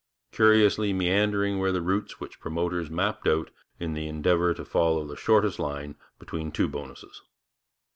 Curiously 0.31 0.93
meandering 0.93 1.59
were 1.59 1.71
the 1.71 1.83
routes 1.83 2.19
which 2.19 2.39
promoters 2.39 2.89
mapped 2.89 3.27
out 3.27 3.51
in 3.79 3.93
the 3.93 4.07
endeavour 4.07 4.51
to 4.55 4.65
follow 4.65 5.05
the 5.05 5.15
shortest 5.15 5.59
line 5.59 5.93
between 6.17 6.51
two 6.51 6.67
bonuses. 6.67 7.21